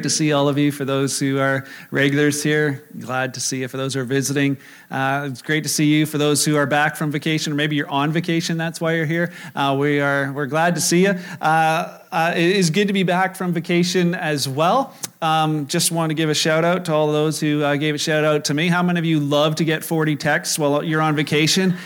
[0.00, 0.72] great to see all of you.
[0.72, 3.68] For those who are regulars here, glad to see you.
[3.68, 4.56] For those who are visiting,
[4.90, 6.06] uh, it's great to see you.
[6.06, 9.04] For those who are back from vacation, or maybe you're on vacation, that's why you're
[9.04, 9.30] here.
[9.54, 11.10] Uh, we are we're glad to see you.
[11.42, 14.94] Uh, uh it is good to be back from vacation as well.
[15.20, 17.98] Um, just want to give a shout out to all those who uh, gave a
[17.98, 18.68] shout out to me.
[18.68, 21.76] How many of you love to get 40 texts while you're on vacation?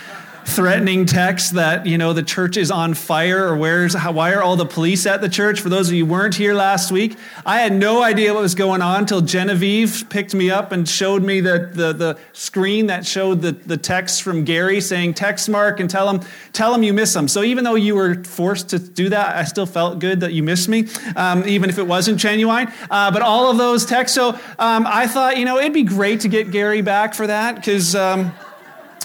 [0.46, 4.43] Threatening texts that you know the church is on fire or where's how, why are
[4.43, 5.61] all the police at the church?
[5.61, 7.16] For those of you who weren't here last week
[7.46, 11.22] i had no idea what was going on until genevieve picked me up and showed
[11.22, 15.80] me the, the, the screen that showed the, the text from gary saying text mark
[15.80, 16.21] and tell him
[16.52, 19.44] tell him you miss him so even though you were forced to do that i
[19.44, 22.71] still felt good that you missed me um, even if it wasn't genuine.
[22.90, 26.21] Uh, but all of those texts so um, i thought you know it'd be great
[26.21, 28.32] to get gary back for that because um,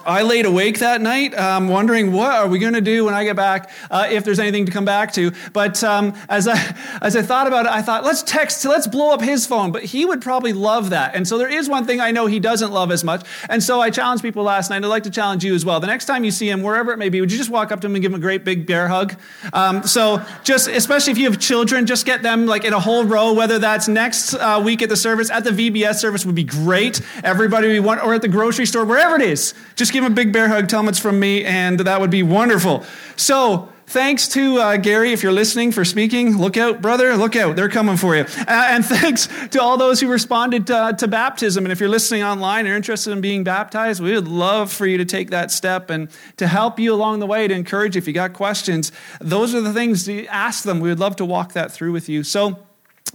[0.05, 3.23] I laid awake that night, um, wondering what are we going to do when I
[3.23, 5.31] get back, uh, if there's anything to come back to.
[5.53, 6.59] But um, as I
[7.01, 9.71] as I thought about it, I thought let's text, let's blow up his phone.
[9.71, 11.15] But he would probably love that.
[11.15, 13.25] And so there is one thing I know he doesn't love as much.
[13.49, 14.83] And so I challenged people last night.
[14.83, 15.79] I'd like to challenge you as well.
[15.79, 17.81] The next time you see him, wherever it may be, would you just walk up
[17.81, 19.15] to him and give him a great big bear hug?
[19.53, 23.05] Um, so just especially if you have children, just get them like in a whole
[23.05, 23.33] row.
[23.33, 27.01] Whether that's next uh, week at the service, at the VBS service would be great.
[27.23, 30.13] Everybody we want, or at the grocery store, wherever it is, just give give him
[30.13, 32.85] a big bear hug, tell him it's from me, and that would be wonderful.
[33.17, 36.37] So, thanks to uh, Gary, if you're listening, for speaking.
[36.37, 37.57] Look out, brother, look out.
[37.57, 38.21] They're coming for you.
[38.21, 41.65] Uh, and thanks to all those who responded uh, to baptism.
[41.65, 44.85] And if you're listening online and are interested in being baptized, we would love for
[44.85, 48.07] you to take that step and to help you along the way, to encourage if
[48.07, 48.93] you got questions.
[49.19, 50.79] Those are the things to ask them.
[50.79, 52.23] We would love to walk that through with you.
[52.23, 52.59] So,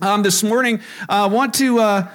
[0.03, 2.09] um, this morning, I uh, want to uh,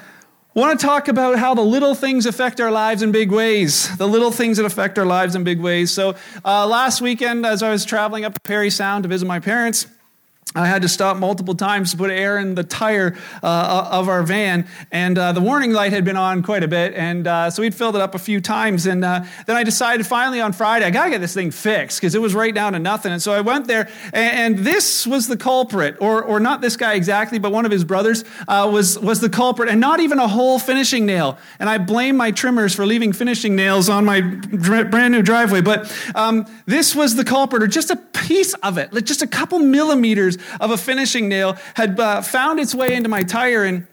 [0.55, 3.95] I want to talk about how the little things affect our lives in big ways.
[3.97, 5.91] The little things that affect our lives in big ways.
[5.91, 9.39] So, uh, last weekend, as I was traveling up to Parry Sound to visit my
[9.39, 9.85] parents,
[10.55, 14.23] I had to stop multiple times to put air in the tire uh, of our
[14.23, 17.61] van, and uh, the warning light had been on quite a bit, and uh, so
[17.61, 18.87] we'd filled it up a few times.
[18.87, 22.15] And uh, then I decided finally on Friday, I gotta get this thing fixed because
[22.15, 23.11] it was right down to nothing.
[23.11, 26.75] And so I went there, and, and, this was the culprit, or, or not this
[26.75, 30.17] guy exactly, but one of his brothers uh, was, was the culprit, and not even
[30.17, 31.37] a whole finishing nail.
[31.59, 35.95] And I blame my trimmers for leaving finishing nails on my brand new driveway, but
[36.15, 39.59] um, this was the culprit, or just a piece of it, like just a couple
[39.59, 43.87] millimeters of a finishing nail had uh, found its way into my tire and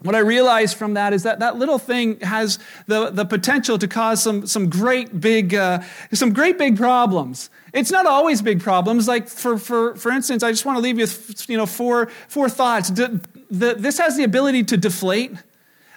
[0.00, 3.88] what I realized from that is that that little thing has the, the potential to
[3.88, 5.80] cause some, some great big uh,
[6.12, 7.50] some great big problems.
[7.72, 9.08] It's not always big problems.
[9.08, 12.06] Like for, for, for instance, I just want to leave you with you know four,
[12.28, 12.90] four thoughts.
[12.90, 13.20] De,
[13.50, 15.32] the, this has the ability to deflate.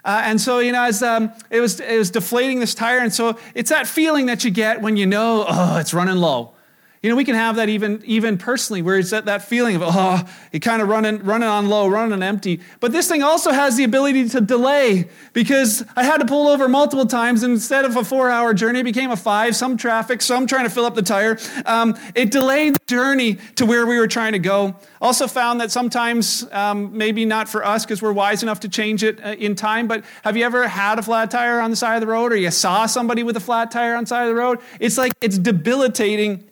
[0.03, 3.13] Uh, and so, you know, as um, it, was, it was deflating this tire, and
[3.13, 6.53] so it's that feeling that you get when you know, oh, it's running low.
[7.01, 9.81] You know, we can have that even, even personally, where it's that, that feeling of,
[9.83, 12.61] oh, you kind of running, running on low, running empty.
[12.79, 16.69] But this thing also has the ability to delay because I had to pull over
[16.69, 17.41] multiple times.
[17.41, 20.65] And instead of a four hour journey, it became a five, some traffic, some trying
[20.65, 21.39] to fill up the tire.
[21.65, 24.75] Um, it delayed the journey to where we were trying to go.
[25.01, 29.03] Also found that sometimes, um, maybe not for us because we're wise enough to change
[29.03, 31.95] it uh, in time, but have you ever had a flat tire on the side
[31.95, 34.29] of the road or you saw somebody with a flat tire on the side of
[34.29, 34.59] the road?
[34.79, 36.50] It's like, it's debilitating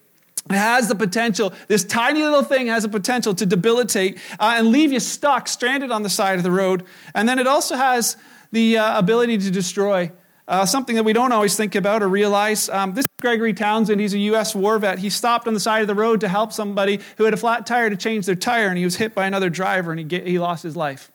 [0.50, 4.70] it has the potential, this tiny little thing has the potential to debilitate uh, and
[4.70, 6.86] leave you stuck, stranded on the side of the road.
[7.14, 8.18] And then it also has
[8.52, 10.12] the uh, ability to destroy.
[10.48, 12.70] Uh, something that we don't always think about or realize.
[12.70, 14.02] Um, this is Gregory Townsend.
[14.02, 14.56] He's a U.S.
[14.56, 14.98] war vet.
[14.98, 17.68] He stopped on the side of the road to help somebody who had a flat
[17.68, 20.26] tire to change their tire, and he was hit by another driver and he, get,
[20.26, 21.12] he lost his life.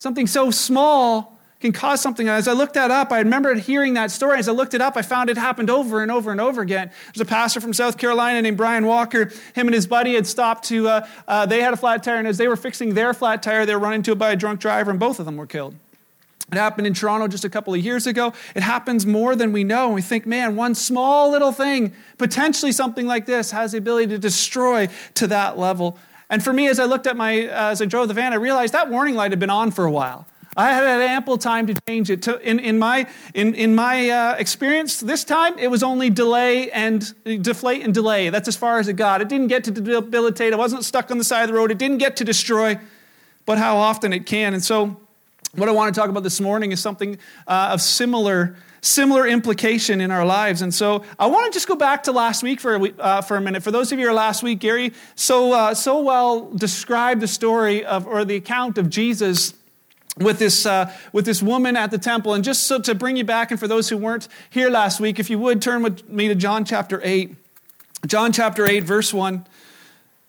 [0.00, 2.28] Something so small can cause something.
[2.28, 4.38] As I looked that up, I remembered hearing that story.
[4.38, 6.90] As I looked it up, I found it happened over and over and over again.
[7.14, 9.30] There's a pastor from South Carolina named Brian Walker.
[9.54, 12.28] Him and his buddy had stopped to, uh, uh, they had a flat tire, and
[12.28, 14.60] as they were fixing their flat tire, they were run into it by a drunk
[14.60, 15.74] driver, and both of them were killed.
[16.50, 18.34] It happened in Toronto just a couple of years ago.
[18.54, 19.86] It happens more than we know.
[19.86, 24.08] And we think, man, one small little thing, potentially something like this, has the ability
[24.08, 25.96] to destroy to that level.
[26.28, 28.36] And for me, as I looked at my, uh, as I drove the van, I
[28.36, 30.26] realized that warning light had been on for a while.
[30.56, 32.28] I had ample time to change it.
[32.28, 37.14] In, in my, in, in my uh, experience, this time it was only delay and
[37.42, 38.28] deflate and delay.
[38.28, 39.22] That's as far as it got.
[39.22, 40.52] It didn't get to debilitate.
[40.52, 41.70] It wasn't stuck on the side of the road.
[41.70, 42.78] It didn't get to destroy,
[43.46, 44.52] but how often it can.
[44.52, 44.98] And so,
[45.54, 50.00] what I want to talk about this morning is something uh, of similar similar implication
[50.00, 50.60] in our lives.
[50.60, 53.36] And so I want to just go back to last week for a, uh, for
[53.36, 53.62] a minute.
[53.62, 57.28] For those of you who are last week, Gary so, uh, so well described the
[57.28, 59.54] story of, or the account of Jesus
[60.18, 62.34] with this, uh, with this woman at the temple.
[62.34, 65.18] And just so to bring you back, and for those who weren't here last week,
[65.18, 67.34] if you would turn with me to John chapter 8.
[68.06, 69.46] John chapter 8, verse 1.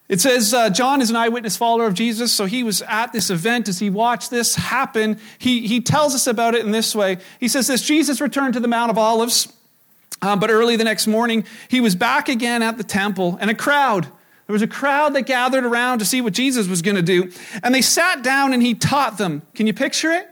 [0.09, 3.29] It says uh, John is an eyewitness follower of Jesus, so he was at this
[3.29, 5.19] event as he watched this happen.
[5.39, 7.17] He, he tells us about it in this way.
[7.39, 9.51] He says this Jesus returned to the Mount of Olives,
[10.21, 13.55] um, but early the next morning, he was back again at the temple, and a
[13.55, 14.07] crowd,
[14.47, 17.31] there was a crowd that gathered around to see what Jesus was going to do.
[17.63, 19.41] And they sat down and he taught them.
[19.55, 20.29] Can you picture it?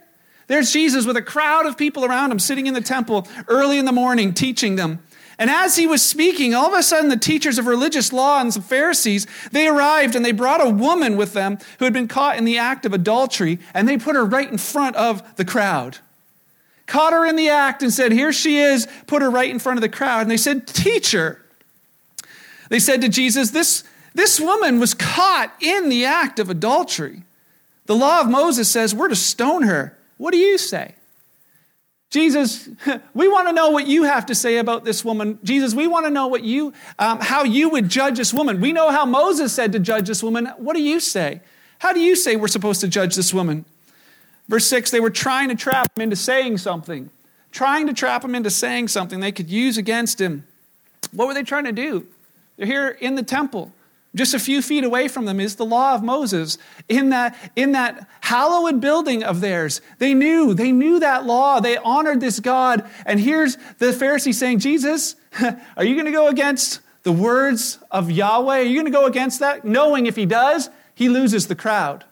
[0.48, 3.86] There's Jesus with a crowd of people around him sitting in the temple early in
[3.86, 5.02] the morning teaching them.
[5.40, 8.54] And as he was speaking, all of a sudden the teachers of religious law and
[8.54, 12.38] some Pharisees, they arrived and they brought a woman with them who had been caught
[12.38, 15.98] in the act of adultery, and they put her right in front of the crowd.
[16.86, 19.78] Caught her in the act and said, Here she is, put her right in front
[19.78, 20.22] of the crowd.
[20.22, 21.42] And they said, Teacher.
[22.70, 27.24] They said to Jesus, This, this woman was caught in the act of adultery.
[27.86, 29.98] The law of Moses says we're to stone her.
[30.18, 30.96] What do you say?
[32.10, 32.68] Jesus,
[33.14, 35.40] we want to know what you have to say about this woman.
[35.44, 38.60] Jesus, we want to know what you, um, how you would judge this woman.
[38.60, 40.48] We know how Moses said to judge this woman.
[40.58, 41.42] What do you say?
[41.80, 43.66] How do you say we're supposed to judge this woman?
[44.50, 47.10] Verse 6 they were trying to trap him into saying something,
[47.52, 50.46] trying to trap him into saying something they could use against him.
[51.14, 52.06] What were they trying to do?
[52.58, 53.72] They're here in the temple.
[54.14, 56.58] Just a few feet away from them is the law of Moses.
[56.90, 61.62] In that, in that hallowed building of theirs, they knew, they knew that law.
[61.62, 62.90] They honored this God.
[63.06, 65.16] And here's the Pharisee saying, Jesus,
[65.78, 68.60] are you going to go against the words of Yahweh?
[68.60, 69.64] Are you going to go against that?
[69.64, 72.04] Knowing if he does, he loses the crowd.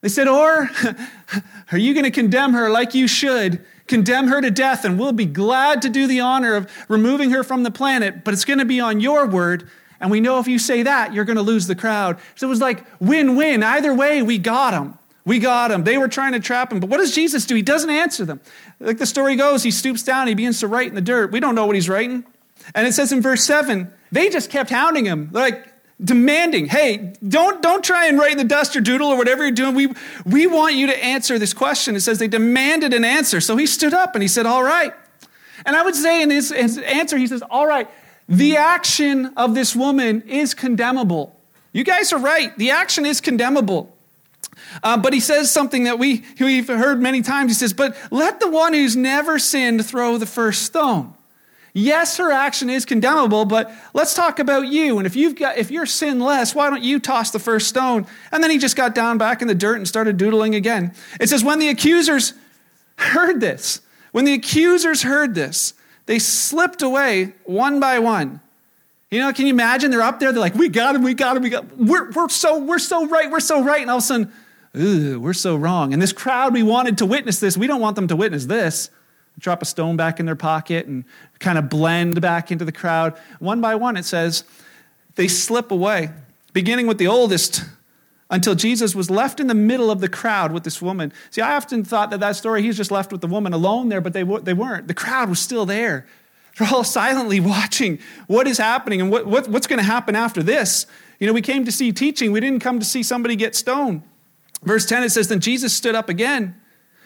[0.00, 0.68] They said, Or
[1.72, 3.64] are you going to condemn her like you should?
[3.86, 7.44] Condemn her to death, and we'll be glad to do the honor of removing her
[7.44, 9.68] from the planet, but it's going to be on your word
[10.04, 12.18] and we know if you say that, you're going to lose the crowd.
[12.34, 13.62] So it was like win win.
[13.62, 14.98] Either way, we got him.
[15.24, 15.84] We got him.
[15.84, 16.78] They were trying to trap him.
[16.78, 17.54] But what does Jesus do?
[17.54, 18.42] He doesn't answer them.
[18.80, 21.32] Like the story goes, he stoops down, he begins to write in the dirt.
[21.32, 22.22] We don't know what he's writing.
[22.74, 25.30] And it says in verse 7, they just kept hounding him.
[25.32, 25.72] They're like,
[26.04, 29.52] demanding, hey, don't, don't try and write in the dust or doodle or whatever you're
[29.52, 29.74] doing.
[29.74, 29.88] We,
[30.26, 31.96] we want you to answer this question.
[31.96, 33.40] It says they demanded an answer.
[33.40, 34.92] So he stood up and he said, all right.
[35.64, 37.88] And I would say in his, his answer, he says, all right,
[38.28, 41.38] the action of this woman is condemnable.
[41.72, 42.56] You guys are right.
[42.56, 43.94] The action is condemnable.
[44.82, 47.50] Uh, but he says something that we, we've heard many times.
[47.50, 51.14] He says, But let the one who's never sinned throw the first stone.
[51.76, 54.98] Yes, her action is condemnable, but let's talk about you.
[54.98, 58.06] And if you've got if you're sinless, why don't you toss the first stone?
[58.30, 60.94] And then he just got down back in the dirt and started doodling again.
[61.20, 62.32] It says, when the accusers
[62.96, 63.80] heard this,
[64.12, 65.74] when the accusers heard this,
[66.06, 68.40] they slipped away one by one.
[69.10, 69.90] You know, can you imagine?
[69.90, 71.86] They're up there, they're like, we got him, we got him, we got him.
[71.86, 73.80] We're, we're, so, we're so right, we're so right.
[73.80, 74.32] And all of a sudden,
[74.76, 75.92] Ooh, we're so wrong.
[75.92, 77.56] And this crowd, we wanted to witness this.
[77.56, 78.90] We don't want them to witness this.
[79.38, 81.04] Drop a stone back in their pocket and
[81.38, 83.16] kind of blend back into the crowd.
[83.38, 84.44] One by one, it says,
[85.14, 86.10] they slip away,
[86.52, 87.62] beginning with the oldest
[88.34, 91.12] until Jesus was left in the middle of the crowd with this woman.
[91.30, 94.00] See, I often thought that that story, he's just left with the woman alone there,
[94.00, 94.88] but they, they weren't.
[94.88, 96.04] The crowd was still there.
[96.58, 100.42] They're all silently watching what is happening and what, what what's going to happen after
[100.42, 100.86] this.
[101.20, 104.02] You know, we came to see teaching, we didn't come to see somebody get stoned.
[104.64, 106.60] Verse 10, it says, Then Jesus stood up again,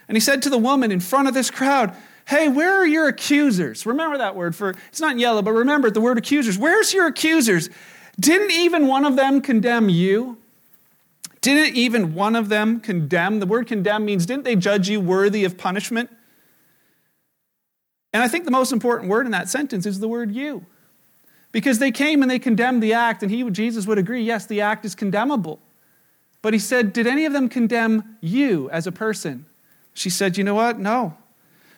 [0.09, 1.95] and he said to the woman in front of this crowd,
[2.27, 3.85] Hey, where are your accusers?
[3.85, 6.57] Remember that word for, it's not yellow, but remember the word accusers.
[6.57, 7.69] Where's your accusers?
[8.19, 10.39] Didn't even one of them condemn you?
[11.41, 13.41] Didn't even one of them condemn?
[13.41, 16.11] The word condemn means, didn't they judge you worthy of punishment?
[18.13, 20.67] And I think the most important word in that sentence is the word you.
[21.53, 24.61] Because they came and they condemned the act, and he, Jesus would agree, yes, the
[24.61, 25.61] act is condemnable.
[26.43, 29.47] But he said, Did any of them condemn you as a person?
[29.95, 30.79] She said, You know what?
[30.79, 31.17] No.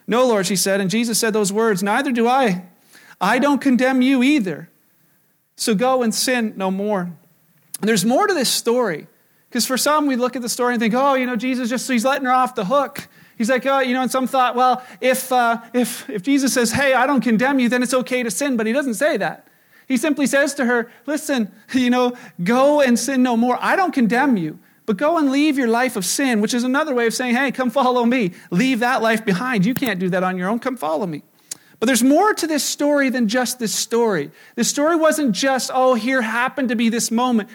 [0.06, 0.80] No, Lord, she said.
[0.80, 2.64] And Jesus said those words, Neither do I.
[3.20, 4.68] I don't condemn you either.
[5.56, 7.02] So go and sin no more.
[7.02, 9.06] And there's more to this story.
[9.50, 11.90] Because for some, we look at the story and think, oh, you know, Jesus just,
[11.90, 13.08] he's letting her off the hook.
[13.36, 16.70] He's like, oh, you know, and some thought, well, if, uh, if, if Jesus says,
[16.70, 18.56] hey, I don't condemn you, then it's okay to sin.
[18.56, 19.48] But he doesn't say that.
[19.88, 23.58] He simply says to her, listen, you know, go and sin no more.
[23.60, 26.94] I don't condemn you, but go and leave your life of sin, which is another
[26.94, 28.32] way of saying, hey, come follow me.
[28.52, 29.66] Leave that life behind.
[29.66, 30.60] You can't do that on your own.
[30.60, 31.24] Come follow me.
[31.80, 34.30] But there's more to this story than just this story.
[34.54, 37.48] This story wasn't just, oh, here happened to be this moment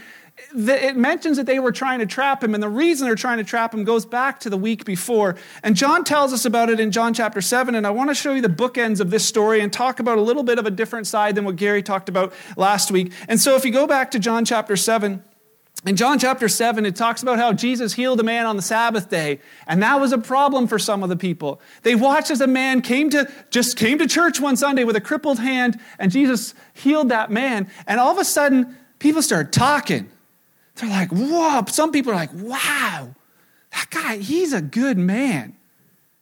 [0.54, 3.44] it mentions that they were trying to trap him, and the reason they're trying to
[3.44, 5.38] trap him goes back to the week before.
[5.64, 8.34] And John tells us about it in John chapter 7, and I want to show
[8.34, 11.08] you the bookends of this story and talk about a little bit of a different
[11.08, 13.14] side than what Gary talked about last week.
[13.30, 15.24] And so if you go back to John chapter 7,
[15.86, 19.10] in John chapter 7, it talks about how Jesus healed a man on the Sabbath
[19.10, 21.62] day, and that was a problem for some of the people.
[21.84, 25.02] They watched as a man came to just came to church one Sunday with a
[25.02, 30.10] crippled hand, and Jesus healed that man, and all of a sudden, people started talking.
[30.76, 31.64] They're like, whoa.
[31.68, 33.16] Some people are like, wow,
[33.72, 35.56] that guy, he's a good man.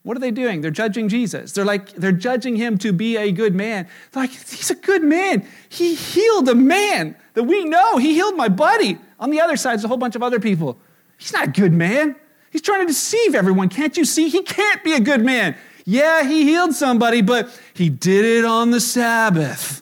[0.04, 0.62] What are they doing?
[0.62, 1.54] They're judging Jesus.
[1.54, 3.88] They're like, they're judging him to be a good man.
[4.12, 5.48] They're like, he's a good man.
[5.70, 7.98] He healed a man that we know.
[7.98, 8.98] He healed my buddy.
[9.20, 10.78] On the other side, is a whole bunch of other people.
[11.18, 12.18] He's not a good man.
[12.52, 13.70] He's trying to deceive everyone.
[13.70, 14.28] Can't you see?
[14.28, 15.56] He can't be a good man.
[15.86, 19.82] Yeah, he healed somebody, but he did it on the Sabbath.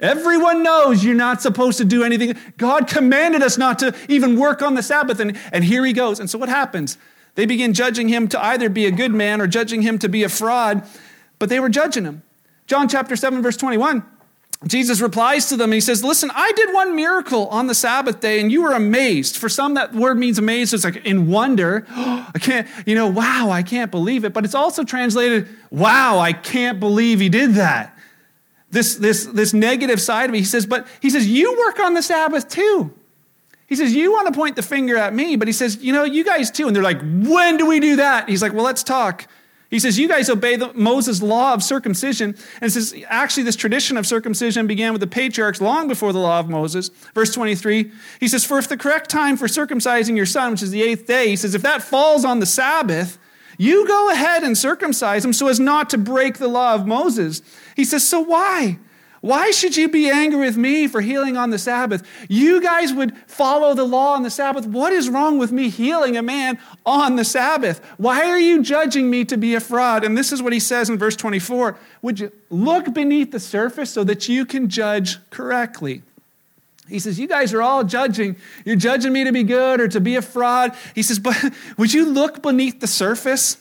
[0.00, 2.36] Everyone knows you're not supposed to do anything.
[2.56, 6.20] God commanded us not to even work on the Sabbath, and, and here he goes.
[6.20, 6.96] And so what happens?
[7.34, 10.22] They begin judging him to either be a good man or judging him to be
[10.22, 10.86] a fraud,
[11.38, 12.22] but they were judging him.
[12.66, 14.04] John chapter 7, verse 21.
[14.66, 15.70] Jesus replies to them.
[15.70, 19.36] He says, Listen, I did one miracle on the Sabbath day, and you were amazed.
[19.36, 20.74] For some, that word means amazed.
[20.74, 21.86] It's like in wonder.
[21.90, 24.32] I can't, you know, wow, I can't believe it.
[24.32, 27.97] But it's also translated, wow, I can't believe he did that.
[28.70, 30.38] This, this, this negative side of me.
[30.38, 32.92] He says, But he says, You work on the Sabbath too.
[33.66, 36.04] He says, You want to point the finger at me, but he says, You know,
[36.04, 36.66] you guys too.
[36.66, 38.28] And they're like, When do we do that?
[38.28, 39.26] He's like, Well, let's talk.
[39.70, 42.36] He says, You guys obey the, Moses' law of circumcision.
[42.60, 46.40] And says, Actually, this tradition of circumcision began with the patriarchs long before the law
[46.40, 46.88] of Moses.
[47.14, 50.70] Verse 23, he says, For if the correct time for circumcising your son, which is
[50.70, 53.18] the eighth day, he says, If that falls on the Sabbath,
[53.58, 57.42] you go ahead and circumcise him so as not to break the law of Moses.
[57.76, 58.78] He says, So why?
[59.20, 62.06] Why should you be angry with me for healing on the Sabbath?
[62.28, 64.64] You guys would follow the law on the Sabbath.
[64.64, 67.84] What is wrong with me healing a man on the Sabbath?
[67.96, 70.04] Why are you judging me to be a fraud?
[70.04, 73.90] And this is what he says in verse 24 Would you look beneath the surface
[73.90, 76.02] so that you can judge correctly?
[76.88, 78.36] He says, You guys are all judging.
[78.64, 80.74] You're judging me to be good or to be a fraud.
[80.94, 81.36] He says, But
[81.76, 83.58] would you look beneath the surface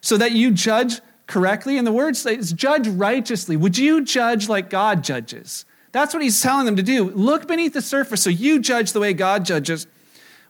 [0.00, 1.78] so that you judge correctly?
[1.78, 3.56] And the word says, judge righteously.
[3.56, 5.64] Would you judge like God judges?
[5.92, 7.10] That's what he's telling them to do.
[7.10, 9.86] Look beneath the surface so you judge the way God judges.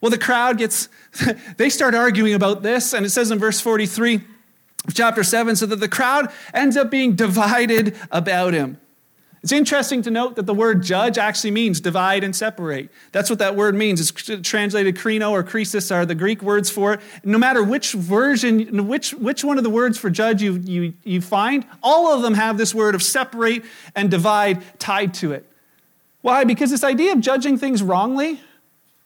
[0.00, 0.88] Well, the crowd gets,
[1.56, 4.22] they start arguing about this, and it says in verse 43
[4.86, 8.78] of chapter 7 so that the crowd ends up being divided about him.
[9.42, 12.90] It's interesting to note that the word judge actually means divide and separate.
[13.12, 13.98] That's what that word means.
[13.98, 17.00] It's translated krino or krisis are the Greek words for it.
[17.24, 21.22] No matter which version, which, which one of the words for judge you, you, you
[21.22, 23.64] find, all of them have this word of separate
[23.96, 25.50] and divide tied to it.
[26.20, 26.44] Why?
[26.44, 28.40] Because this idea of judging things wrongly,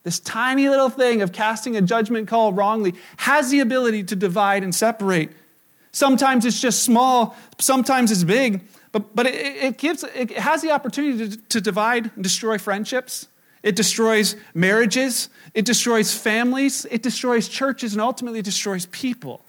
[0.03, 4.65] this tiny little thing of casting a judgment call wrongly, has the ability to divide
[4.65, 5.31] and separate.
[5.93, 8.63] Sometimes it's just small, sometimes it's big.
[8.95, 13.27] But, but it, it, gives, it has the opportunity to, to divide and destroy friendships.
[13.65, 15.31] It destroys marriages.
[15.53, 16.87] It destroys families.
[16.93, 19.45] It destroys churches and ultimately destroys people.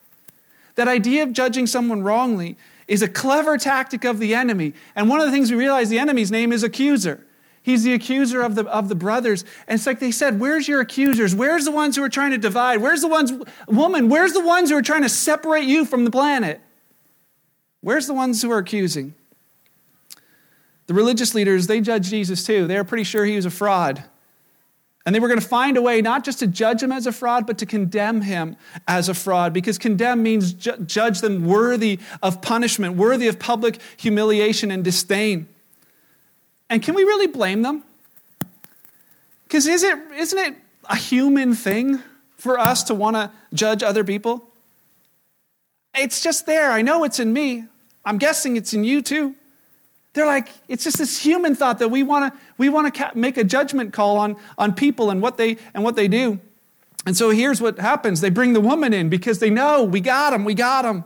[0.73, 4.73] That idea of judging someone wrongly is a clever tactic of the enemy.
[4.95, 7.23] And one of the things we realize the enemy's name is accuser.
[7.61, 9.45] He's the accuser of the, of the brothers.
[9.67, 11.35] And it's like they said, Where's your accusers?
[11.35, 12.77] Where's the ones who are trying to divide?
[12.77, 13.31] Where's the ones,
[13.67, 16.61] woman, where's the ones who are trying to separate you from the planet?
[17.81, 19.13] Where's the ones who are accusing?
[20.87, 22.67] The religious leaders, they judged Jesus too.
[22.67, 24.03] They were pretty sure he was a fraud.
[25.05, 27.11] And they were going to find a way not just to judge him as a
[27.11, 28.55] fraud, but to condemn him
[28.87, 33.79] as a fraud, because condemn means ju- judge them worthy of punishment, worthy of public
[33.97, 35.47] humiliation and disdain.
[36.71, 37.83] And can we really blame them?
[39.43, 40.55] Because is it, isn't it
[40.89, 42.01] a human thing
[42.37, 44.49] for us to want to judge other people?
[45.93, 46.71] It's just there.
[46.71, 47.65] I know it's in me.
[48.03, 49.35] I'm guessing it's in you too.
[50.15, 53.37] They're like, it's just this human thought that we want to we want to make
[53.37, 56.39] a judgment call on, on people and what they and what they do.
[57.05, 58.21] And so here's what happens.
[58.21, 61.03] They bring the woman in because they know we got him, we got him.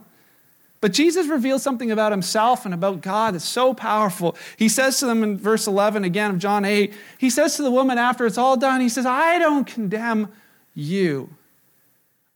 [0.80, 4.38] But Jesus reveals something about himself and about God that's so powerful.
[4.56, 7.72] He says to them in verse 11 again of John 8, he says to the
[7.72, 10.30] woman after it's all done, he says, I don't condemn
[10.74, 11.36] you.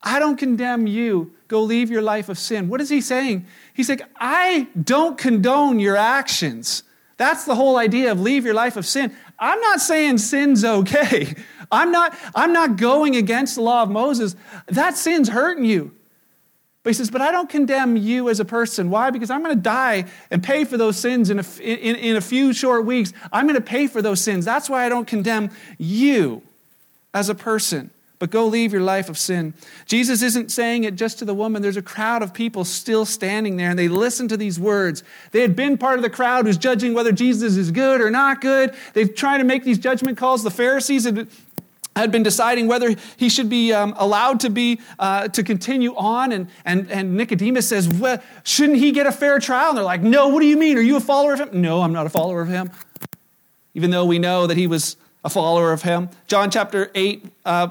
[0.04, 1.32] I don't condemn you.
[1.48, 2.68] Go leave your life of sin.
[2.68, 3.46] What is he saying?
[3.74, 6.84] He's like, I don't condone your actions.
[7.16, 9.16] That's the whole idea of leave your life of sin.
[9.40, 11.34] I'm not saying sin's okay.
[11.72, 14.36] I'm not, I'm not going against the law of Moses.
[14.68, 15.96] That sin's hurting you.
[16.84, 18.90] But he says, but I don't condemn you as a person.
[18.90, 19.10] Why?
[19.10, 22.22] Because I'm going to die and pay for those sins in a, in, in a
[22.22, 23.14] few short weeks.
[23.32, 24.44] I'm going to pay for those sins.
[24.44, 26.42] That's why I don't condemn you
[27.14, 27.90] as a person
[28.24, 29.54] but go leave your life of sin.
[29.86, 31.62] Jesus isn't saying it just to the woman.
[31.62, 35.04] There's a crowd of people still standing there, and they listen to these words.
[35.32, 38.40] They had been part of the crowd who's judging whether Jesus is good or not
[38.40, 38.76] good.
[38.94, 40.42] They've tried to make these judgment calls.
[40.42, 41.28] The Pharisees had
[41.98, 46.32] had been deciding whether he should be um, allowed to be uh, to continue on
[46.32, 50.02] and, and, and nicodemus says well, shouldn't he get a fair trial and they're like
[50.02, 52.10] no what do you mean are you a follower of him no i'm not a
[52.10, 52.72] follower of him
[53.76, 56.10] even though we know that he was a follower of him.
[56.28, 57.70] John chapter 8, uh,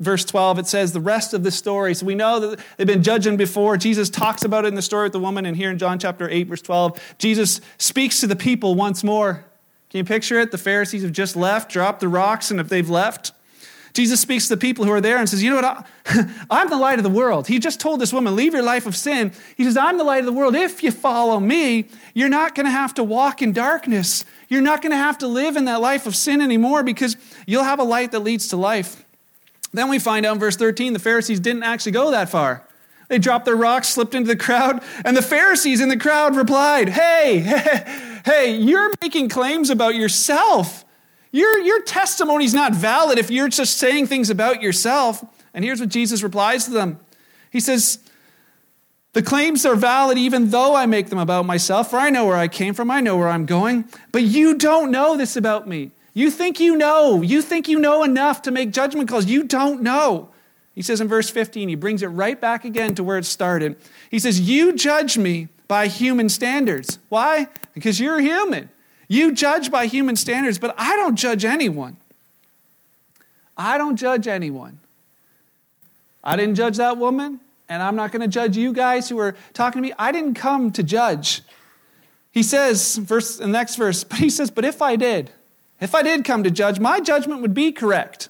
[0.00, 1.94] verse 12, it says the rest of the story.
[1.94, 3.76] So we know that they've been judging before.
[3.76, 5.46] Jesus talks about it in the story with the woman.
[5.46, 9.44] And here in John chapter 8, verse 12, Jesus speaks to the people once more.
[9.90, 10.50] Can you picture it?
[10.50, 13.32] The Pharisees have just left, dropped the rocks, and if they've left,
[13.96, 15.86] Jesus speaks to the people who are there and says, You know what?
[16.50, 17.46] I'm the light of the world.
[17.46, 19.32] He just told this woman, Leave your life of sin.
[19.56, 20.54] He says, I'm the light of the world.
[20.54, 24.26] If you follow me, you're not going to have to walk in darkness.
[24.50, 27.64] You're not going to have to live in that life of sin anymore because you'll
[27.64, 29.02] have a light that leads to life.
[29.76, 32.66] Then we find out in verse 13 the Pharisees didn't actually go that far.
[33.08, 36.88] They dropped their rocks, slipped into the crowd, and the Pharisees in the crowd replied,
[36.88, 40.84] Hey, hey, hey, you're making claims about yourself.
[41.30, 45.24] Your, your testimony's not valid if you're just saying things about yourself.
[45.52, 46.98] And here's what Jesus replies to them
[47.50, 47.98] He says,
[49.12, 52.36] The claims are valid even though I make them about myself, for I know where
[52.36, 53.84] I came from, I know where I'm going.
[54.10, 55.92] But you don't know this about me.
[56.16, 57.20] You think you know.
[57.20, 59.26] You think you know enough to make judgment calls.
[59.26, 60.30] You don't know.
[60.74, 63.76] He says in verse 15, he brings it right back again to where it started.
[64.10, 66.98] He says, You judge me by human standards.
[67.10, 67.48] Why?
[67.74, 68.70] Because you're human.
[69.08, 71.98] You judge by human standards, but I don't judge anyone.
[73.54, 74.80] I don't judge anyone.
[76.24, 79.36] I didn't judge that woman, and I'm not going to judge you guys who are
[79.52, 79.92] talking to me.
[79.98, 81.42] I didn't come to judge.
[82.30, 85.30] He says, verse, the next verse, but he says, But if I did,
[85.80, 88.28] if I did come to judge, my judgment would be correct.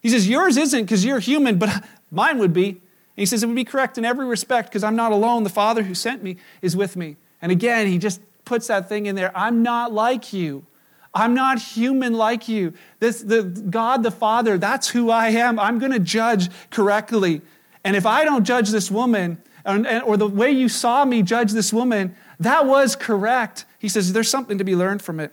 [0.00, 2.68] He says, Yours isn't because you're human, but mine would be.
[2.68, 2.80] And
[3.16, 5.44] he says, It would be correct in every respect because I'm not alone.
[5.44, 7.16] The Father who sent me is with me.
[7.40, 9.32] And again, he just puts that thing in there.
[9.36, 10.66] I'm not like you.
[11.14, 12.72] I'm not human like you.
[12.98, 15.58] This, the, God the Father, that's who I am.
[15.58, 17.42] I'm going to judge correctly.
[17.84, 21.72] And if I don't judge this woman, or the way you saw me judge this
[21.72, 23.64] woman, that was correct.
[23.78, 25.32] He says there's something to be learned from it.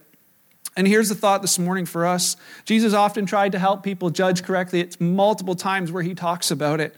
[0.77, 4.43] And here's the thought this morning for us Jesus often tried to help people judge
[4.43, 4.79] correctly.
[4.79, 6.95] It's multiple times where he talks about it.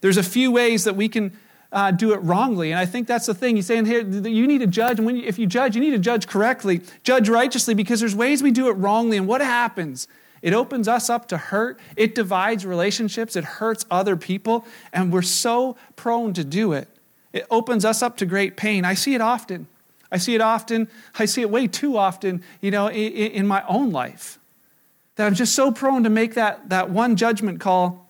[0.00, 1.36] There's a few ways that we can
[1.72, 2.70] uh, do it wrongly.
[2.70, 3.56] And I think that's the thing.
[3.56, 4.98] He's saying here you need to judge.
[4.98, 8.14] And when you, if you judge, you need to judge correctly, judge righteously, because there's
[8.14, 9.16] ways we do it wrongly.
[9.16, 10.06] And what happens?
[10.40, 11.80] It opens us up to hurt.
[11.96, 13.34] It divides relationships.
[13.34, 14.64] It hurts other people.
[14.92, 16.86] And we're so prone to do it.
[17.32, 18.84] It opens us up to great pain.
[18.84, 19.66] I see it often.
[20.14, 20.86] I see it often.
[21.18, 24.38] I see it way too often, you know, in, in my own life.
[25.16, 28.08] That I'm just so prone to make that, that one judgment call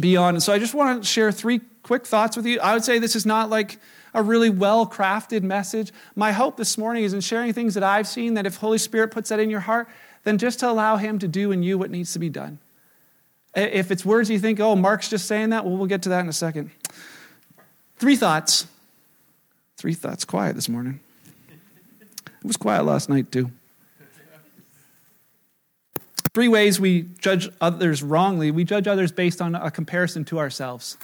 [0.00, 0.34] beyond.
[0.34, 2.58] And so I just want to share three quick thoughts with you.
[2.58, 3.78] I would say this is not like
[4.12, 5.92] a really well crafted message.
[6.16, 9.12] My hope this morning is in sharing things that I've seen that if Holy Spirit
[9.12, 9.88] puts that in your heart,
[10.24, 12.58] then just to allow Him to do in you what needs to be done.
[13.54, 16.20] If it's words you think, oh, Mark's just saying that, well, we'll get to that
[16.20, 16.72] in a second.
[17.98, 18.66] Three thoughts.
[19.76, 20.24] Three thoughts.
[20.24, 20.98] Quiet this morning.
[22.46, 23.50] It was quiet last night, too.
[26.32, 28.52] Three ways we judge others wrongly.
[28.52, 30.96] We judge others based on a comparison to ourselves.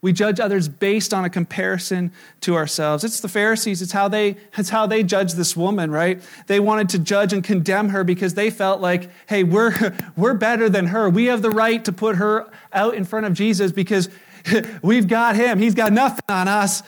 [0.00, 3.02] We judge others based on a comparison to ourselves.
[3.02, 3.82] It's the Pharisees.
[3.82, 6.22] It's how they, it's how they judge this woman, right?
[6.46, 10.68] They wanted to judge and condemn her because they felt like, hey, we're, we're better
[10.68, 11.10] than her.
[11.10, 14.08] We have the right to put her out in front of Jesus because
[14.82, 15.58] we've got him.
[15.58, 16.84] He's got nothing on us.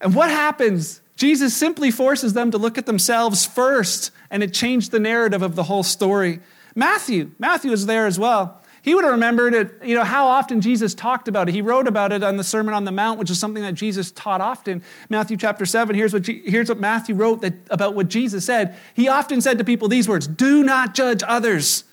[0.00, 1.02] And what happens?
[1.16, 5.54] Jesus simply forces them to look at themselves first, and it changed the narrative of
[5.54, 6.40] the whole story.
[6.74, 8.60] Matthew, Matthew is there as well.
[8.82, 11.54] He would have remembered it, you know, how often Jesus talked about it.
[11.54, 14.10] He wrote about it on the Sermon on the Mount, which is something that Jesus
[14.10, 14.82] taught often.
[15.08, 18.76] Matthew chapter 7, here's what, here's what Matthew wrote that, about what Jesus said.
[18.92, 21.84] He often said to people these words Do not judge others.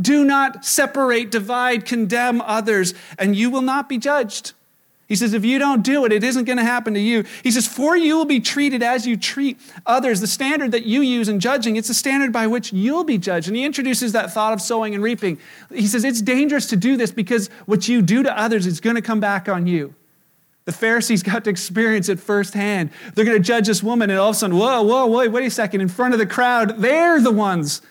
[0.00, 4.52] Do not separate, divide, condemn others, and you will not be judged.
[5.12, 7.24] He says, if you don't do it, it isn't going to happen to you.
[7.42, 10.22] He says, for you will be treated as you treat others.
[10.22, 13.46] The standard that you use in judging, it's the standard by which you'll be judged.
[13.46, 15.38] And he introduces that thought of sowing and reaping.
[15.70, 18.96] He says, it's dangerous to do this because what you do to others is going
[18.96, 19.94] to come back on you.
[20.64, 22.88] The Pharisees got to experience it firsthand.
[23.14, 25.44] They're going to judge this woman, and all of a sudden, whoa, whoa, wait, wait
[25.44, 25.82] a second.
[25.82, 27.82] In front of the crowd, they're the ones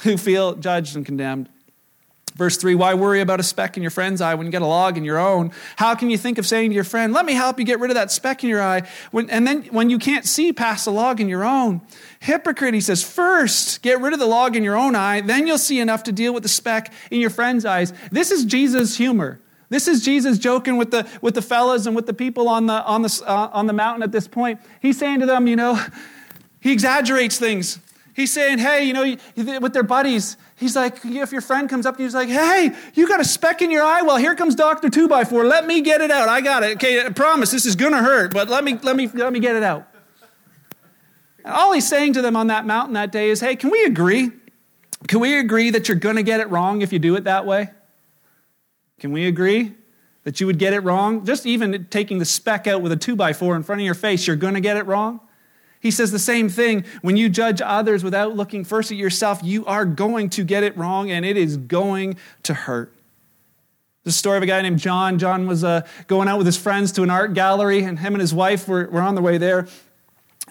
[0.00, 1.48] who feel judged and condemned.
[2.34, 4.66] Verse 3 Why worry about a speck in your friend's eye when you get a
[4.66, 5.52] log in your own?
[5.76, 7.90] How can you think of saying to your friend, Let me help you get rid
[7.90, 10.92] of that speck in your eye, when, and then when you can't see past the
[10.92, 11.82] log in your own?
[12.20, 15.58] Hypocrite, he says, First, get rid of the log in your own eye, then you'll
[15.58, 17.92] see enough to deal with the speck in your friend's eyes.
[18.10, 19.38] This is Jesus' humor.
[19.68, 22.84] This is Jesus joking with the, with the fellas and with the people on the,
[22.84, 24.60] on, the, uh, on the mountain at this point.
[24.82, 25.82] He's saying to them, you know,
[26.60, 27.78] he exaggerates things.
[28.14, 29.16] He's saying, hey, you know,
[29.60, 32.74] with their buddies, he's like, if your friend comes up to you, he's like, hey,
[32.94, 34.02] you got a speck in your eye?
[34.02, 34.88] Well, here comes Dr.
[34.88, 35.48] 2x4.
[35.48, 36.28] Let me get it out.
[36.28, 36.76] I got it.
[36.76, 39.40] Okay, I promise this is going to hurt, but let me, let, me, let me
[39.40, 39.86] get it out.
[41.44, 43.84] And all he's saying to them on that mountain that day is, hey, can we
[43.84, 44.30] agree?
[45.08, 47.44] Can we agree that you're going to get it wrong if you do it that
[47.44, 47.70] way?
[49.00, 49.74] Can we agree
[50.22, 51.26] that you would get it wrong?
[51.26, 53.94] Just even taking the speck out with a two by four in front of your
[53.94, 55.20] face, you're going to get it wrong?
[55.82, 56.84] He says the same thing.
[57.02, 60.76] When you judge others without looking first at yourself, you are going to get it
[60.76, 62.94] wrong and it is going to hurt.
[64.04, 65.18] The story of a guy named John.
[65.18, 68.20] John was uh, going out with his friends to an art gallery, and him and
[68.20, 69.68] his wife were, were on the way there.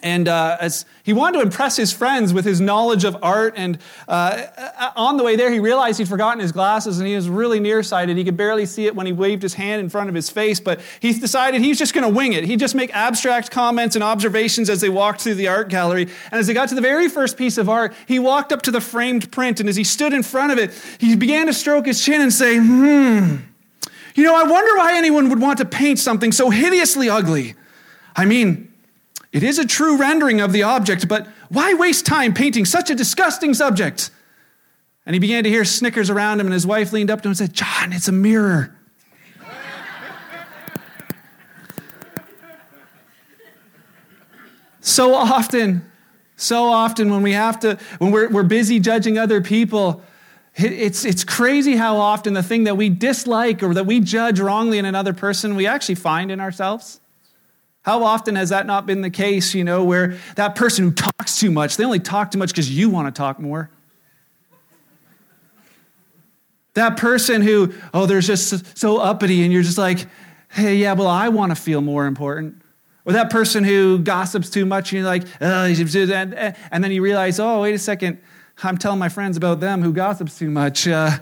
[0.02, 3.78] And uh, as he wanted to impress his friends with his knowledge of art, and
[4.08, 7.60] uh, on the way there, he realized he'd forgotten his glasses, and he was really
[7.60, 8.16] nearsighted.
[8.16, 10.58] He could barely see it when he waved his hand in front of his face.
[10.58, 12.44] But he decided he was just going to wing it.
[12.44, 16.02] He'd just make abstract comments and observations as they walked through the art gallery.
[16.02, 18.70] And as they got to the very first piece of art, he walked up to
[18.70, 21.86] the framed print, and as he stood in front of it, he began to stroke
[21.86, 23.36] his chin and say, "Hmm."
[24.14, 27.54] You know, I wonder why anyone would want to paint something so hideously ugly.
[28.14, 28.71] I mean,
[29.32, 32.94] it is a true rendering of the object, but why waste time painting such a
[32.94, 34.10] disgusting subject?
[35.06, 37.30] And he began to hear snickers around him, and his wife leaned up to him
[37.30, 38.76] and said, John, it's a mirror.
[44.80, 45.90] so often,
[46.36, 50.02] so often when we have to, when we're, we're busy judging other people,
[50.54, 54.78] it's, it's crazy how often the thing that we dislike or that we judge wrongly
[54.78, 57.00] in another person, we actually find in ourselves.
[57.82, 61.38] How often has that not been the case, you know, where that person who talks
[61.38, 63.70] too much, they only talk too much because you want to talk more?
[66.74, 70.06] That person who, oh, they're just so uppity, and you're just like,
[70.50, 72.62] hey, yeah, well, I want to feel more important.
[73.04, 77.40] Or that person who gossips too much, and you're like, oh, and then you realize,
[77.40, 78.20] oh, wait a second,
[78.62, 80.86] I'm telling my friends about them who gossips too much.
[80.86, 81.18] Uh,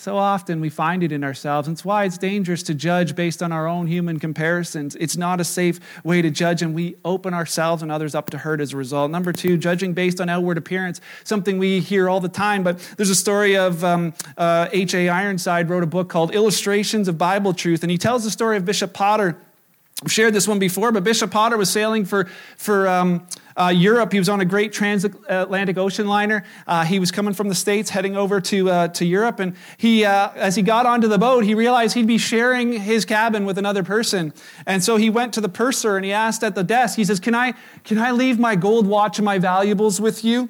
[0.00, 1.66] so often we find it in ourselves.
[1.66, 4.94] And it's why it's dangerous to judge based on our own human comparisons.
[4.94, 8.38] It's not a safe way to judge, and we open ourselves and others up to
[8.38, 9.10] hurt as a result.
[9.10, 12.62] Number two, judging based on outward appearance, something we hear all the time.
[12.62, 13.88] But there's a story of H.A.
[13.88, 18.30] Um, uh, Ironside wrote a book called Illustrations of Bible Truth, and he tells the
[18.30, 19.36] story of Bishop Potter.
[20.04, 24.12] I've shared this one before, but Bishop Potter was sailing for, for um, uh, Europe.
[24.12, 26.44] He was on a great transatlantic ocean liner.
[26.68, 29.40] Uh, he was coming from the States, heading over to, uh, to Europe.
[29.40, 33.04] And he, uh, as he got onto the boat, he realized he'd be sharing his
[33.04, 34.32] cabin with another person.
[34.66, 37.18] And so he went to the purser and he asked at the desk, he says,
[37.18, 40.48] Can I, can I leave my gold watch and my valuables with you?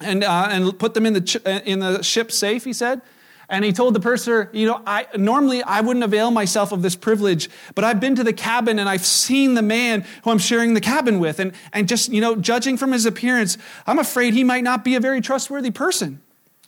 [0.00, 3.02] And, uh, and put them in the, ch- in the ship safe, he said.
[3.50, 6.94] And he told the purser, you know, I, normally I wouldn't avail myself of this
[6.94, 10.74] privilege, but I've been to the cabin and I've seen the man who I'm sharing
[10.74, 11.40] the cabin with.
[11.40, 13.56] And, and just, you know, judging from his appearance,
[13.86, 16.20] I'm afraid he might not be a very trustworthy person.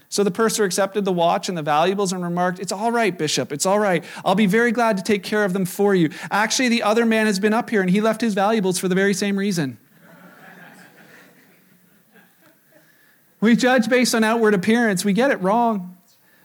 [0.09, 3.53] So the purser accepted the watch and the valuables and remarked, It's all right, Bishop,
[3.53, 4.03] it's all right.
[4.25, 6.11] I'll be very glad to take care of them for you.
[6.31, 8.95] Actually, the other man has been up here and he left his valuables for the
[8.95, 9.79] very same reason.
[13.40, 15.99] we judge based on outward appearance, we get it wrong.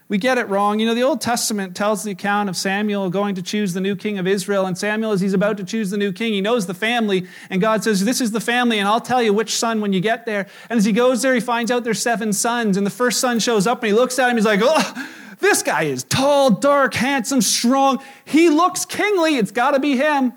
[0.08, 0.78] We get it wrong.
[0.78, 3.96] You know, the Old Testament tells the account of Samuel going to choose the new
[3.96, 4.64] king of Israel.
[4.64, 7.26] And Samuel, as he's about to choose the new king, he knows the family.
[7.50, 10.00] And God says, This is the family, and I'll tell you which son when you
[10.00, 10.46] get there.
[10.70, 12.76] And as he goes there, he finds out there's seven sons.
[12.76, 14.36] And the first son shows up and he looks at him.
[14.36, 15.08] He's like, Oh,
[15.40, 18.00] this guy is tall, dark, handsome, strong.
[18.24, 19.38] He looks kingly.
[19.38, 20.32] It's got to be him.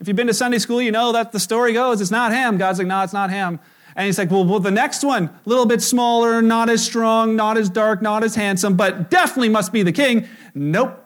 [0.00, 2.58] If you've been to Sunday school, you know that the story goes, It's not him.
[2.58, 3.60] God's like, No, it's not him.
[3.94, 7.36] And he's like, well, well, the next one, a little bit smaller, not as strong,
[7.36, 10.26] not as dark, not as handsome, but definitely must be the king.
[10.54, 11.04] Nope,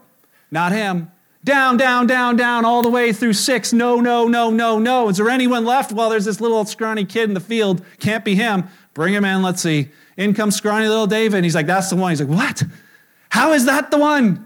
[0.51, 1.11] not him.
[1.45, 3.73] Down, down, down, down, all the way through six.
[3.73, 5.09] No, no, no, no, no.
[5.09, 5.93] Is there anyone left?
[5.93, 7.85] Well, there's this little scrawny kid in the field.
[8.01, 8.69] Can't be him.
[8.95, 9.43] Bring him in.
[9.43, 9.91] Let's see.
[10.17, 11.37] In comes scrawny little David.
[11.37, 12.11] And he's like, that's the one.
[12.11, 12.65] He's like, what?
[13.29, 14.46] How is that the one?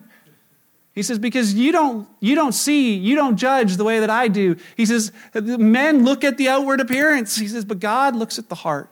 [0.95, 4.29] He says, because you don't, you don't see, you don't judge the way that I
[4.29, 4.57] do.
[4.77, 7.37] He says, men look at the outward appearance.
[7.37, 8.91] He says, but God looks at the heart.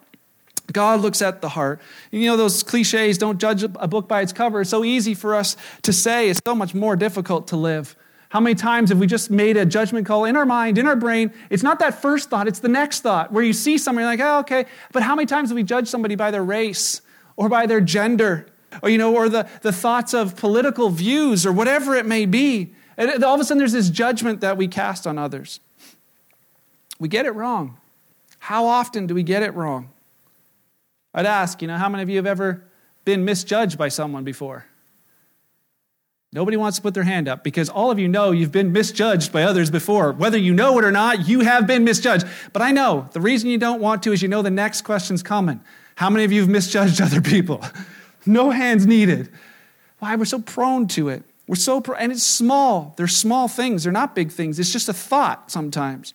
[0.72, 1.80] God looks at the heart.
[2.10, 4.60] You know, those cliches, don't judge a book by its cover.
[4.60, 7.96] It's so easy for us to say, it's so much more difficult to live.
[8.28, 10.96] How many times have we just made a judgment call in our mind, in our
[10.96, 11.32] brain?
[11.48, 14.40] It's not that first thought, it's the next thought where you see somebody like, oh,
[14.40, 14.66] okay.
[14.92, 17.00] But how many times have we judged somebody by their race
[17.36, 18.46] or by their gender
[18.82, 22.72] or, you know, or the, the thoughts of political views or whatever it may be.
[22.96, 25.60] And all of a sudden, there's this judgment that we cast on others.
[26.98, 27.78] We get it wrong.
[28.38, 29.90] How often do we get it wrong?
[31.14, 32.64] I'd ask, you know, how many of you have ever
[33.04, 34.66] been misjudged by someone before?
[36.32, 39.32] Nobody wants to put their hand up because all of you know you've been misjudged
[39.32, 40.12] by others before.
[40.12, 42.26] Whether you know it or not, you have been misjudged.
[42.52, 45.22] But I know the reason you don't want to is you know the next question's
[45.22, 45.60] coming.
[45.94, 47.62] How many of you have misjudged other people?
[48.28, 49.30] No hands needed.
[49.98, 50.14] Why?
[50.14, 51.24] We're so prone to it.
[51.46, 52.94] We're so, and it's small.
[52.96, 53.84] They're small things.
[53.84, 54.58] They're not big things.
[54.58, 56.12] It's just a thought sometimes.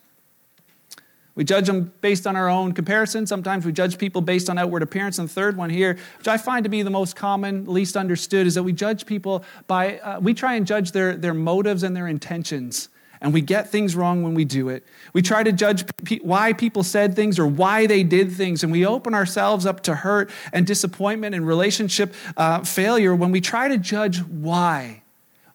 [1.36, 3.26] We judge them based on our own comparison.
[3.26, 5.18] Sometimes we judge people based on outward appearance.
[5.18, 8.46] And the third one here, which I find to be the most common, least understood,
[8.46, 11.96] is that we judge people by, uh, we try and judge their, their motives and
[11.96, 12.90] their intentions.
[13.24, 14.84] And we get things wrong when we do it.
[15.14, 18.64] We try to judge pe- why people said things or why they did things.
[18.64, 23.40] And we open ourselves up to hurt and disappointment and relationship uh, failure when we
[23.40, 25.04] try to judge why.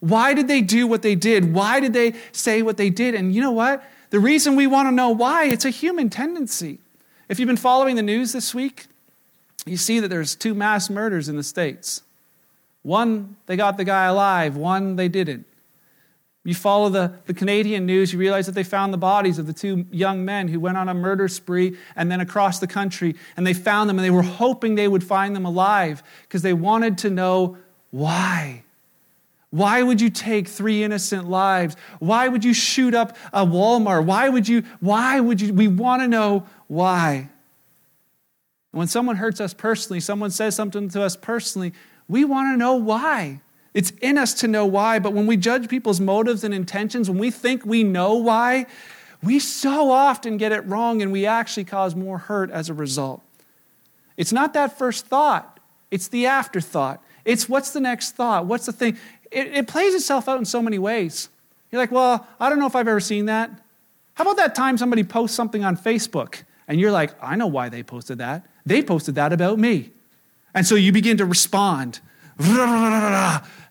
[0.01, 1.53] Why did they do what they did?
[1.53, 3.15] Why did they say what they did?
[3.15, 3.85] And you know what?
[4.09, 6.79] The reason we want to know why, it's a human tendency.
[7.29, 8.87] If you've been following the news this week,
[9.67, 12.01] you see that there's two mass murders in the States.
[12.83, 15.45] One, they got the guy alive, one, they didn't.
[16.49, 19.53] You follow the, the Canadian news, you realize that they found the bodies of the
[19.53, 23.47] two young men who went on a murder spree and then across the country, and
[23.47, 26.97] they found them and they were hoping they would find them alive because they wanted
[26.99, 27.59] to know
[27.91, 28.63] why.
[29.51, 31.77] Why would you take three innocent lives?
[31.99, 34.07] Why would you shoot up a Walmart?
[34.07, 37.29] Why would you, why would you, we want to know why.
[38.71, 41.75] When someone hurts us personally, someone says something to us personally,
[42.09, 43.43] we want to know why.
[43.75, 47.19] It's in us to know why, but when we judge people's motives and intentions, when
[47.19, 48.67] we think we know why,
[49.23, 53.23] we so often get it wrong and we actually cause more hurt as a result.
[54.17, 57.03] It's not that first thought, it's the afterthought.
[57.25, 58.47] It's what's the next thought?
[58.47, 58.97] What's the thing?
[59.31, 61.29] it, it plays itself out in so many ways.
[61.71, 63.51] You're like, well, I don't know if I've ever seen that.
[64.15, 67.69] How about that time somebody posts something on Facebook and you're like, I know why
[67.69, 68.47] they posted that.
[68.67, 69.91] They posted that about me.
[70.55, 72.01] And so you begin to respond.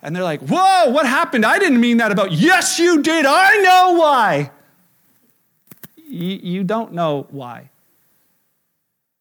[0.02, 1.46] And they're like, whoa, what happened?
[1.46, 3.26] I didn't mean that about, yes, you did.
[3.26, 4.52] I know why.
[6.10, 7.70] You, don't know why.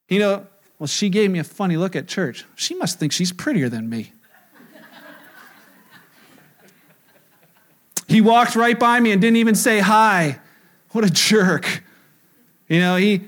[0.09, 0.47] You know,
[0.79, 2.45] well, she gave me a funny look at church.
[2.55, 4.13] She must think she's prettier than me.
[8.09, 10.39] He walked right by me and didn't even say hi.
[10.93, 11.83] What a jerk.
[12.69, 13.23] You know, he,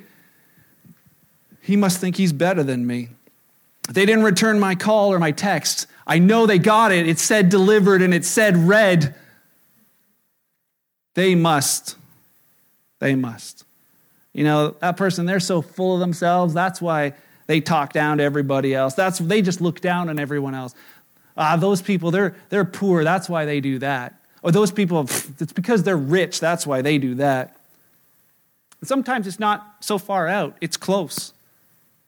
[1.60, 3.08] he must think he's better than me.
[3.88, 5.86] They didn't return my call or my text.
[6.08, 7.06] I know they got it.
[7.06, 9.14] It said delivered and it said read.
[11.14, 11.96] They must.
[12.98, 13.64] They must.
[14.32, 16.54] You know, that person, they're so full of themselves.
[16.54, 17.12] That's why
[17.46, 18.94] they talk down to everybody else.
[18.94, 20.74] That's they just look down on everyone else.
[21.36, 23.04] Ah, those people, they're, they're poor.
[23.04, 24.14] That's why they do that.
[24.42, 27.56] Or those people, it's because they're rich, that's why they do that.
[28.80, 31.32] And sometimes it's not so far out, it's close.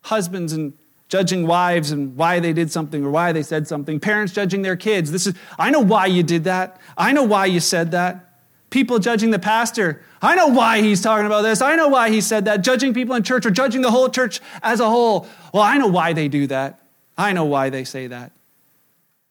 [0.03, 0.73] Husbands and
[1.11, 3.99] judging wives and why they did something or why they said something.
[3.99, 5.11] Parents judging their kids.
[5.11, 6.81] This is, I know why you did that.
[6.97, 8.39] I know why you said that.
[8.71, 10.03] People judging the pastor.
[10.23, 11.61] I know why he's talking about this.
[11.61, 12.63] I know why he said that.
[12.63, 15.27] Judging people in church or judging the whole church as a whole.
[15.53, 16.81] Well, I know why they do that.
[17.19, 18.31] I know why they say that.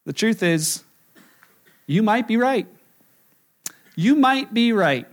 [0.03, 0.83] The truth is,
[1.87, 2.67] you might be right.
[3.95, 5.07] You might be right.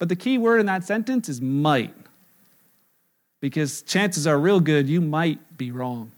[0.00, 1.94] But the key word in that sentence is might.
[3.40, 6.10] Because chances are real good you might be wrong.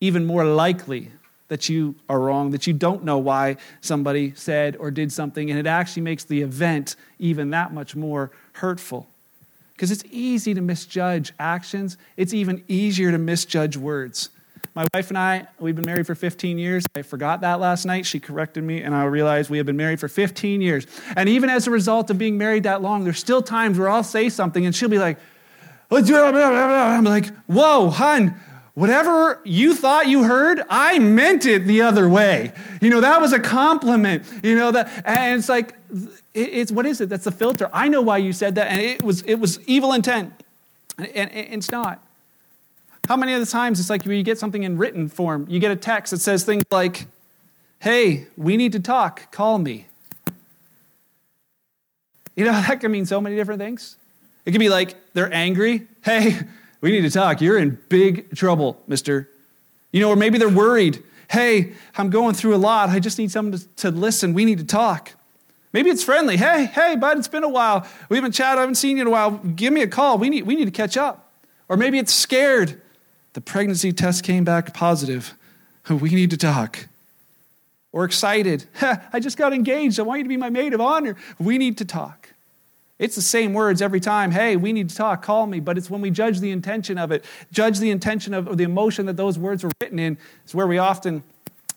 [0.00, 1.10] Even more likely
[1.48, 5.58] that you are wrong, that you don't know why somebody said or did something, and
[5.58, 9.06] it actually makes the event even that much more hurtful.
[9.74, 14.30] Because it's easy to misjudge actions, it's even easier to misjudge words.
[14.74, 16.86] My wife and I, we've been married for 15 years.
[16.94, 18.06] I forgot that last night.
[18.06, 20.86] She corrected me, and I realized we have been married for 15 years.
[21.16, 24.02] And even as a result of being married that long, there's still times where I'll
[24.02, 25.18] say something, and she'll be like,
[25.92, 28.34] I'm like, whoa, hun,
[28.74, 32.52] whatever you thought you heard, I meant it the other way.
[32.80, 34.24] You know, that was a compliment.
[34.42, 35.74] You know, that, and it's like,
[36.34, 37.08] it's what is it?
[37.08, 37.68] That's the filter.
[37.72, 40.32] I know why you said that, and it was, it was evil intent.
[40.98, 42.02] And, and, and it's not.
[43.08, 45.70] How many of the times it's like you get something in written form, you get
[45.72, 47.06] a text that says things like,
[47.80, 49.86] Hey, we need to talk, call me.
[52.36, 53.96] You know, that can mean so many different things.
[54.44, 55.86] It can be like they're angry.
[56.02, 56.38] Hey,
[56.80, 57.40] we need to talk.
[57.40, 59.28] You're in big trouble, mister.
[59.92, 61.02] You know, or maybe they're worried.
[61.30, 62.90] Hey, I'm going through a lot.
[62.90, 64.34] I just need someone to, to listen.
[64.34, 65.12] We need to talk.
[65.72, 66.36] Maybe it's friendly.
[66.36, 67.86] Hey, hey, bud, it's been a while.
[68.08, 68.58] We haven't chatted.
[68.58, 69.30] I haven't seen you in a while.
[69.30, 70.18] Give me a call.
[70.18, 71.32] We need, we need to catch up.
[71.68, 72.80] Or maybe it's scared.
[73.32, 75.34] The pregnancy test came back positive.
[75.90, 76.86] We need to talk.
[77.90, 78.66] Or excited.
[79.12, 79.98] I just got engaged.
[79.98, 81.16] I want you to be my maid of honor.
[81.40, 82.21] We need to talk.
[83.02, 84.30] It's the same words every time.
[84.30, 85.22] Hey, we need to talk.
[85.22, 85.58] Call me.
[85.58, 89.06] But it's when we judge the intention of it, judge the intention of, the emotion
[89.06, 91.24] that those words were written in, is where we often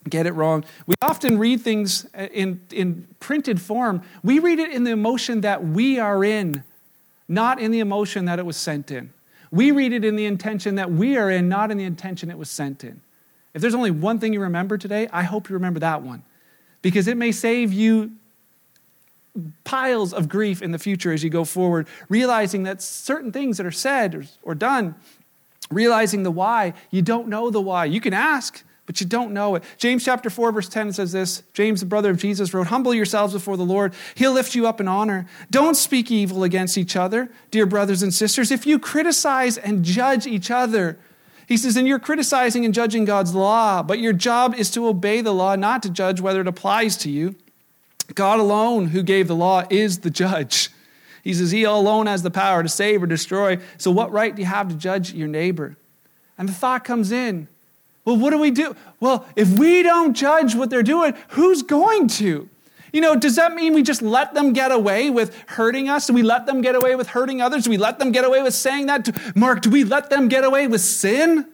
[0.08, 0.64] get it wrong.
[0.86, 4.04] We often read things uh, in, in printed form.
[4.24, 6.64] We read it in the emotion that we are in,
[7.28, 9.12] not in the emotion that it was sent in.
[9.50, 12.38] We read it in the intention that we are in, not in the intention it
[12.38, 13.02] was sent in.
[13.56, 16.22] If there's only one thing you remember today, I hope you remember that one.
[16.84, 18.12] Because it may save you
[19.64, 23.66] piles of grief in the future as you go forward, realizing that certain things that
[23.66, 24.96] are said or, or done,
[25.72, 27.86] realizing the why, you don't know the why.
[27.86, 29.64] You can ask, but you don't know it.
[29.78, 33.34] James chapter 4, verse 10 says this James, the brother of Jesus, wrote, Humble yourselves
[33.34, 33.94] before the Lord.
[34.16, 35.26] He'll lift you up in honor.
[35.50, 38.52] Don't speak evil against each other, dear brothers and sisters.
[38.52, 41.00] If you criticize and judge each other,
[41.48, 45.22] he says, and you're criticizing and judging God's law, but your job is to obey
[45.22, 47.36] the law, not to judge whether it applies to you.
[48.14, 50.70] God alone, who gave the law, is the judge.
[51.24, 53.58] He says, He alone has the power to save or destroy.
[53.78, 55.76] So, what right do you have to judge your neighbor?
[56.38, 57.48] And the thought comes in
[58.06, 58.76] well, what do we do?
[59.00, 62.48] Well, if we don't judge what they're doing, who's going to?
[62.94, 66.08] You know, does that mean we just let them get away with hurting us?
[66.08, 67.64] Do we let them get away with hurting others?
[67.66, 69.36] Do we let them get away with saying that?
[69.36, 71.48] Mark, do we let them get away with sin?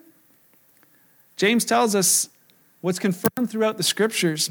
[1.36, 2.28] James tells us
[2.82, 4.50] what's confirmed throughout the scriptures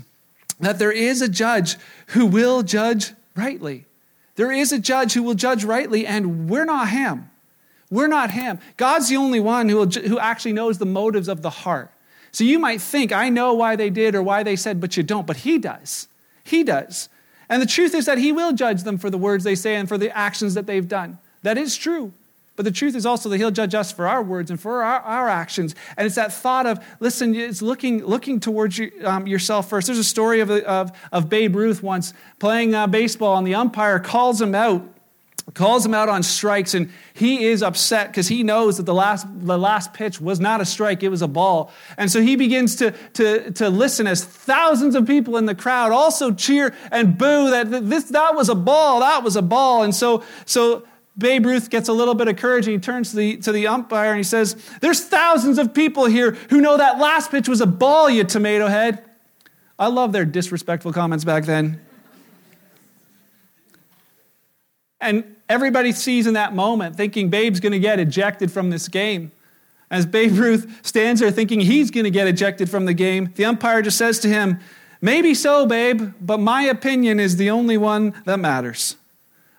[0.62, 3.86] that there is a judge who will judge rightly.
[4.36, 7.30] There is a judge who will judge rightly, and we're not him.
[7.90, 8.60] We're not him.
[8.78, 11.92] God's the only one who, will, who actually knows the motives of the heart.
[12.32, 15.04] So you might think, I know why they did or why they said, but you
[15.04, 15.28] don't.
[15.28, 16.08] But he does.
[16.44, 17.10] He does.
[17.50, 19.90] And the truth is that he will judge them for the words they say and
[19.90, 21.20] for the actions that they've done.
[21.44, 22.14] That is true.
[22.62, 25.00] But the truth is also that he'll judge us for our words and for our,
[25.00, 25.74] our actions.
[25.98, 29.88] And it's that thought of, listen, it's looking, looking towards you, um, yourself first.
[29.88, 33.98] There's a story of, of, of Babe Ruth once playing uh, baseball, and the umpire
[33.98, 34.88] calls him out
[35.56, 39.26] calls him out on strikes and he is upset because he knows that the last,
[39.40, 42.76] the last pitch was not a strike it was a ball and so he begins
[42.76, 47.50] to, to, to listen as thousands of people in the crowd also cheer and boo
[47.50, 50.84] that this, that was a ball that was a ball and so, so
[51.18, 53.68] Babe Ruth gets a little bit of courage and he turns to the, to the
[53.68, 57.62] umpire and he says, There's thousands of people here who know that last pitch was
[57.62, 59.04] a ball, you tomato head.
[59.78, 61.82] I love their disrespectful comments back then.
[65.02, 69.32] And everybody sees in that moment thinking Babe's going to get ejected from this game.
[69.90, 73.44] As Babe Ruth stands there thinking he's going to get ejected from the game, the
[73.44, 74.60] umpire just says to him,
[75.02, 78.96] Maybe so, Babe, but my opinion is the only one that matters.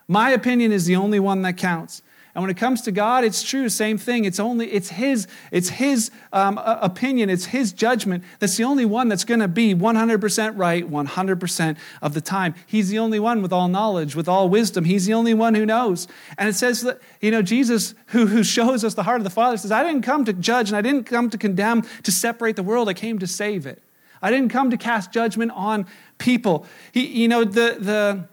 [0.07, 2.01] My opinion is the only one that counts.
[2.35, 4.25] And when it comes to God, it's true, same thing.
[4.25, 8.23] It's only it's His it's His um, opinion, it's His judgment.
[8.39, 12.55] That's the only one that's going to be 100% right 100% of the time.
[12.65, 14.85] He's the only one with all knowledge, with all wisdom.
[14.85, 16.07] He's the only one who knows.
[16.39, 19.29] And it says that you know Jesus, who who shows us the heart of the
[19.29, 22.55] Father, says, "I didn't come to judge, and I didn't come to condemn, to separate
[22.55, 22.89] the world.
[22.89, 23.83] I came to save it.
[24.23, 25.85] I didn't come to cast judgment on
[26.17, 28.27] people." He, you know, the the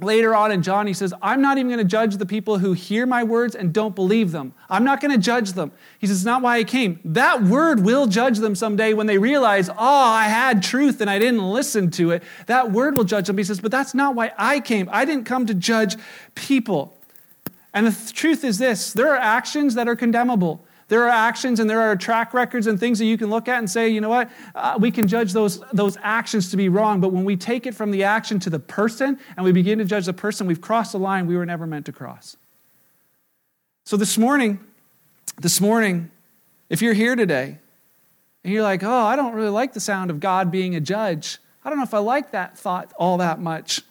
[0.00, 2.74] later on in John, he says, I'm not even going to judge the people who
[2.74, 4.52] hear my words and don't believe them.
[4.68, 5.72] I'm not going to judge them.
[5.98, 7.00] He says, It's not why I came.
[7.04, 11.18] That word will judge them someday when they realize, oh, I had truth and I
[11.18, 12.22] didn't listen to it.
[12.46, 13.38] That word will judge them.
[13.38, 14.88] He says, but that's not why I came.
[14.92, 15.96] I didn't come to judge
[16.34, 16.96] people.
[17.72, 20.65] And the truth is this there are actions that are condemnable.
[20.88, 23.58] There are actions and there are track records and things that you can look at
[23.58, 27.00] and say, you know what, uh, we can judge those, those actions to be wrong.
[27.00, 29.84] But when we take it from the action to the person and we begin to
[29.84, 32.36] judge the person, we've crossed the line we were never meant to cross.
[33.84, 34.60] So this morning,
[35.40, 36.10] this morning,
[36.68, 37.58] if you're here today
[38.44, 41.38] and you're like, oh, I don't really like the sound of God being a judge,
[41.64, 43.82] I don't know if I like that thought all that much.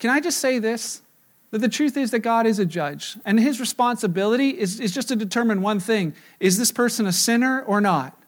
[0.00, 1.02] Can I just say this?
[1.52, 5.08] That the truth is that God is a judge, and his responsibility is, is just
[5.08, 8.18] to determine one thing is this person a sinner or not?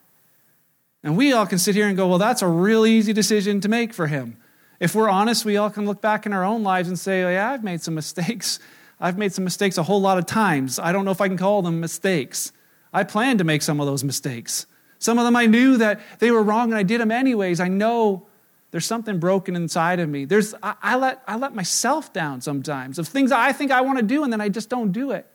[1.03, 3.69] And we all can sit here and go, well, that's a real easy decision to
[3.69, 4.37] make for him.
[4.79, 7.29] If we're honest, we all can look back in our own lives and say, oh,
[7.29, 8.59] yeah, I've made some mistakes.
[8.99, 10.79] I've made some mistakes a whole lot of times.
[10.79, 12.51] I don't know if I can call them mistakes.
[12.93, 14.67] I planned to make some of those mistakes.
[14.99, 17.59] Some of them I knew that they were wrong and I did them anyways.
[17.59, 18.27] I know
[18.75, 20.25] there's something broken inside of me.
[20.25, 23.99] There's, I, I, let, I let myself down sometimes of things I think I want
[23.99, 25.25] to do and then I just don't do it.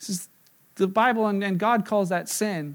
[0.00, 0.28] This is
[0.74, 2.74] the Bible and, and God calls that sin.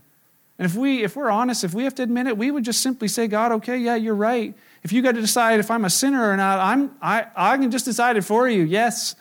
[0.58, 2.80] And if, we, if we're honest, if we have to admit it, we would just
[2.80, 4.56] simply say, God, okay, yeah, you're right.
[4.82, 7.70] If you got to decide if I'm a sinner or not, I'm, I, I can
[7.70, 8.64] just decide it for you.
[8.64, 9.14] Yes,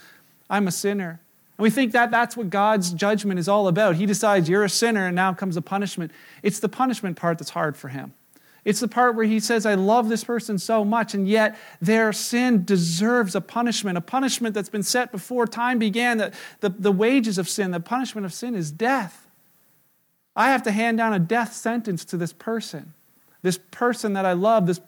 [0.49, 1.19] I'm a sinner.
[1.59, 3.97] And we think that that's what God's judgment is all about.
[3.97, 6.13] He decides you're a sinner and now comes the punishment.
[6.45, 8.13] It's the punishment part that's hard for him.
[8.65, 12.13] It's the part where he says, I love this person so much, and yet their
[12.13, 16.17] sin deserves a punishment, a punishment that's been set before time began.
[16.17, 19.27] The, the, the wages of sin, the punishment of sin is death.
[20.35, 22.95] I have to hand down a death sentence to this person,
[23.43, 24.67] this person that I love.
[24.67, 24.81] This,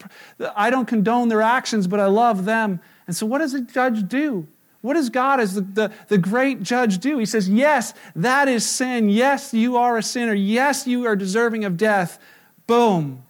[0.57, 2.81] I don't condone their actions, but I love them.
[3.07, 4.49] And so, what does a judge do?
[4.81, 7.19] What does God, as the, the, the, great judge, do?
[7.19, 9.09] He says, Yes, that is sin.
[9.09, 10.35] Yes, you are a sinner.
[10.35, 12.19] Yes, you are deserving of death.
[12.67, 13.26] Boom.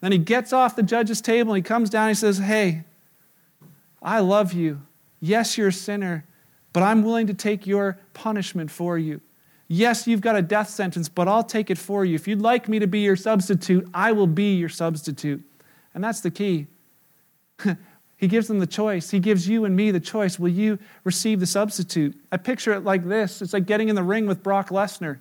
[0.00, 2.84] Then he gets off the judge's table and he comes down and he says, Hey,
[4.02, 4.82] I love you.
[5.20, 6.24] Yes, you're a sinner,
[6.72, 9.20] but I'm willing to take your punishment for you.
[9.66, 12.14] Yes, you've got a death sentence, but I'll take it for you.
[12.14, 15.42] If you'd like me to be your substitute, I will be your substitute.
[15.94, 16.68] And that's the key.
[18.16, 19.10] he gives them the choice.
[19.10, 20.38] He gives you and me the choice.
[20.38, 22.16] Will you receive the substitute?
[22.32, 25.18] I picture it like this it's like getting in the ring with Brock Lesnar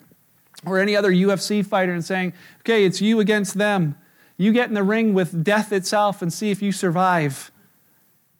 [0.65, 3.97] or any other UFC fighter and saying, okay, it's you against them.
[4.37, 7.51] You get in the ring with death itself and see if you survive.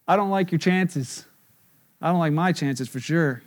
[0.07, 1.25] I don't like your chances.
[2.01, 3.41] I don't like my chances for sure.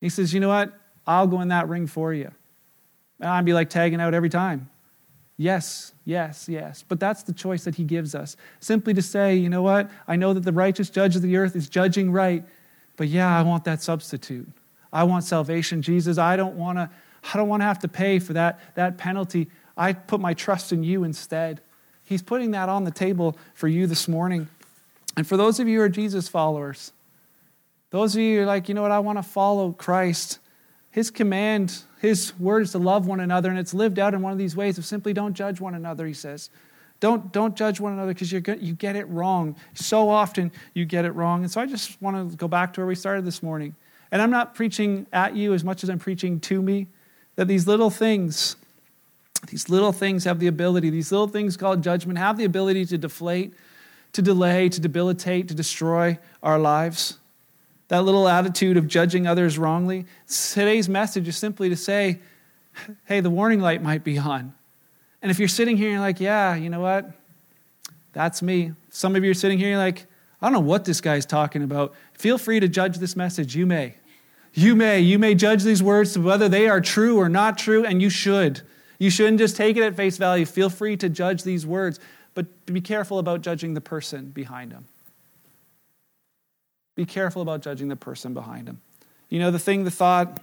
[0.00, 0.72] He says, You know what?
[1.06, 2.30] I'll go in that ring for you.
[3.18, 4.70] And I'd be like tagging out every time.
[5.36, 6.84] Yes, yes, yes.
[6.86, 8.36] But that's the choice that he gives us.
[8.60, 9.88] Simply to say, you know what?
[10.06, 12.44] I know that the righteous judge of the earth is judging right,
[12.96, 14.48] but yeah, I want that substitute.
[14.92, 16.18] I want salvation, Jesus.
[16.18, 16.90] I don't want to
[17.32, 19.48] I don't want to have to pay for that, that penalty.
[19.78, 21.62] I put my trust in you instead.
[22.04, 24.48] He's putting that on the table for you this morning.
[25.16, 26.92] And for those of you who are Jesus followers,
[27.90, 30.40] those of you who are like, you know what, I want to follow Christ,
[30.90, 34.32] his command, his word is to love one another, and it's lived out in one
[34.32, 36.50] of these ways of simply don't judge one another, he says.
[37.00, 39.54] Don't, don't judge one another because you get it wrong.
[39.74, 41.42] So often you get it wrong.
[41.42, 43.76] And so I just want to go back to where we started this morning.
[44.10, 46.88] And I'm not preaching at you as much as I'm preaching to me,
[47.36, 48.56] that these little things,
[49.46, 52.98] these little things have the ability, these little things called judgment, have the ability to
[52.98, 53.54] deflate,
[54.12, 57.18] to delay, to debilitate, to destroy our lives.
[57.88, 60.06] That little attitude of judging others wrongly.
[60.26, 62.20] Today's message is simply to say,
[63.06, 64.54] hey, the warning light might be on.
[65.22, 67.10] And if you're sitting here and you're like, yeah, you know what?
[68.12, 68.72] That's me.
[68.90, 70.06] Some of you are sitting here and you're like,
[70.40, 71.94] I don't know what this guy's talking about.
[72.12, 73.56] Feel free to judge this message.
[73.56, 73.94] You may.
[74.52, 75.00] You may.
[75.00, 78.62] You may judge these words whether they are true or not true, and you should.
[78.98, 80.44] You shouldn't just take it at face value.
[80.44, 82.00] Feel free to judge these words,
[82.34, 84.86] but be careful about judging the person behind them.
[86.96, 88.80] Be careful about judging the person behind them.
[89.28, 90.40] You know, the thing, the thought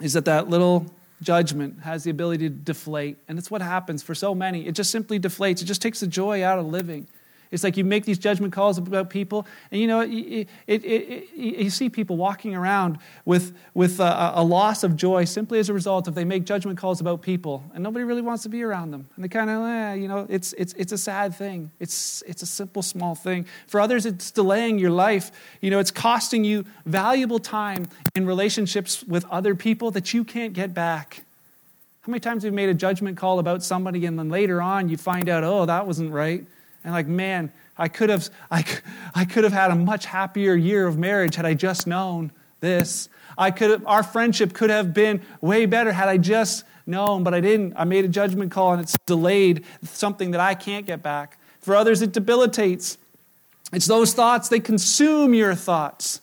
[0.00, 0.86] is that that little
[1.22, 3.18] judgment has the ability to deflate.
[3.28, 4.66] And it's what happens for so many.
[4.66, 7.06] It just simply deflates, it just takes the joy out of living.
[7.50, 11.28] It's like you make these judgment calls about people, and you know, it, it, it,
[11.34, 15.72] you see people walking around with, with a, a, loss of joy simply as a
[15.72, 18.90] result of they make judgment calls about people, and nobody really wants to be around
[18.90, 19.08] them.
[19.16, 21.70] And they kind of, eh, you know, it's, it's, it's a sad thing.
[21.78, 23.46] It's, it's a simple, small thing.
[23.66, 25.30] For others, it's delaying your life.
[25.60, 30.52] You know, it's costing you valuable time in relationships with other people that you can't
[30.52, 31.24] get back.
[32.02, 34.88] How many times have you made a judgment call about somebody, and then later on
[34.88, 36.46] you find out, oh, that wasn't right?
[36.86, 38.64] And like, man, I could have, I,
[39.12, 42.30] I could have had a much happier year of marriage had I just known
[42.60, 43.08] this.
[43.36, 47.34] I could have, our friendship could have been way better had I just known, but
[47.34, 47.74] I didn't.
[47.76, 51.38] I made a judgment call and it's delayed something that I can't get back.
[51.60, 52.98] For others, it debilitates.
[53.72, 56.20] It's those thoughts, they consume your thoughts.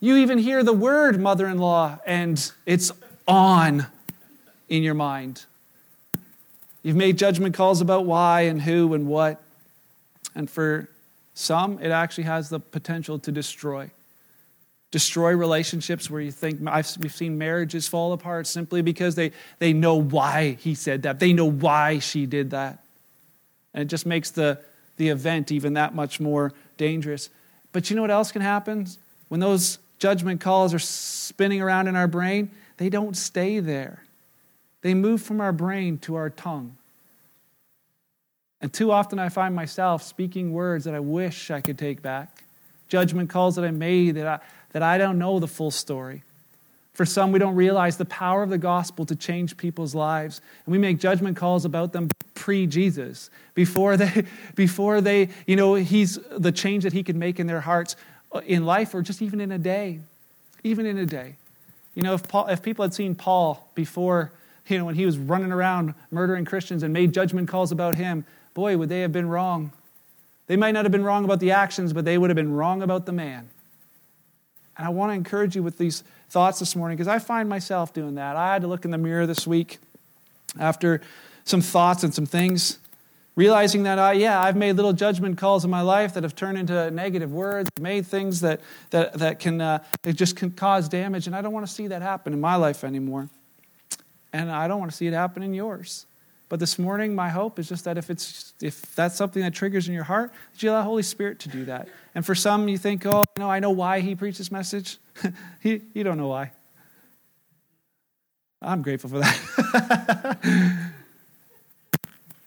[0.00, 2.92] You even hear the word mother in law and it's
[3.28, 3.88] on
[4.70, 5.44] in your mind.
[6.86, 9.42] You've made judgment calls about why and who and what.
[10.36, 10.88] And for
[11.34, 13.90] some, it actually has the potential to destroy.
[14.92, 19.72] Destroy relationships where you think, I've, we've seen marriages fall apart simply because they, they
[19.72, 21.18] know why he said that.
[21.18, 22.84] They know why she did that.
[23.74, 24.60] And it just makes the,
[24.96, 27.30] the event even that much more dangerous.
[27.72, 28.86] But you know what else can happen?
[29.26, 34.04] When those judgment calls are spinning around in our brain, they don't stay there.
[34.82, 36.76] They move from our brain to our tongue.
[38.60, 42.44] And too often I find myself speaking words that I wish I could take back,
[42.88, 44.40] judgment calls that I made that I,
[44.72, 46.22] that I don't know the full story.
[46.96, 50.40] For some, we don't realize the power of the gospel to change people's lives.
[50.64, 54.24] And we make judgment calls about them pre Jesus, before they,
[54.54, 57.96] before they, you know, he's the change that he could make in their hearts
[58.32, 60.00] uh, in life or just even in a day.
[60.64, 61.34] Even in a day.
[61.94, 64.32] You know, if, Paul, if people had seen Paul before
[64.68, 68.24] you know, when he was running around murdering Christians and made judgment calls about him,
[68.54, 69.72] boy, would they have been wrong.
[70.46, 72.82] They might not have been wrong about the actions, but they would have been wrong
[72.82, 73.48] about the man.
[74.76, 77.92] And I want to encourage you with these thoughts this morning because I find myself
[77.92, 78.36] doing that.
[78.36, 79.78] I had to look in the mirror this week
[80.58, 81.00] after
[81.44, 82.78] some thoughts and some things,
[83.36, 86.58] realizing that, I, yeah, I've made little judgment calls in my life that have turned
[86.58, 88.60] into negative words, made things that,
[88.90, 92.02] that, that can uh, just can cause damage, and I don't want to see that
[92.02, 93.28] happen in my life anymore
[94.36, 96.06] and I don't want to see it happen in yours.
[96.48, 99.88] But this morning, my hope is just that if it's if that's something that triggers
[99.88, 101.88] in your heart, that you allow the Holy Spirit to do that.
[102.14, 104.98] And for some, you think, oh, know, I know why he preached this message.
[105.60, 106.52] he, you don't know why.
[108.62, 110.38] I'm grateful for that.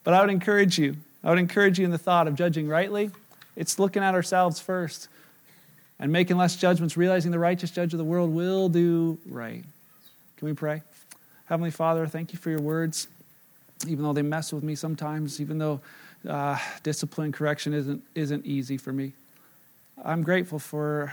[0.04, 3.12] but I would encourage you I would encourage you in the thought of judging rightly.
[3.56, 5.10] It's looking at ourselves first
[6.00, 9.64] and making less judgments, realizing the righteous judge of the world will do right.
[10.38, 10.82] Can we pray?
[11.50, 13.08] Heavenly Father, thank you for your words,
[13.88, 15.82] even though they mess with me sometimes, even though
[16.28, 19.14] uh, discipline correction isn't, isn't easy for me.
[20.06, 21.12] I'm grateful for